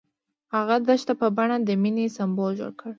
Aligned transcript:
هغه 0.55 0.75
د 0.79 0.83
دښته 0.89 1.13
په 1.21 1.27
بڼه 1.37 1.57
د 1.63 1.69
مینې 1.81 2.05
سمبول 2.17 2.51
جوړ 2.59 2.71
کړ. 2.79 2.89